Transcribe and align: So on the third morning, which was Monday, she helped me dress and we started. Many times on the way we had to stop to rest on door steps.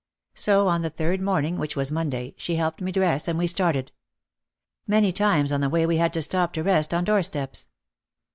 So 0.33 0.67
on 0.67 0.81
the 0.81 0.89
third 0.89 1.21
morning, 1.21 1.59
which 1.59 1.75
was 1.75 1.91
Monday, 1.91 2.33
she 2.35 2.55
helped 2.55 2.81
me 2.81 2.91
dress 2.91 3.27
and 3.27 3.37
we 3.37 3.45
started. 3.45 3.91
Many 4.87 5.11
times 5.11 5.51
on 5.53 5.61
the 5.61 5.69
way 5.69 5.85
we 5.85 5.97
had 5.97 6.11
to 6.13 6.23
stop 6.23 6.53
to 6.53 6.63
rest 6.63 6.91
on 6.91 7.03
door 7.03 7.21
steps. 7.21 7.69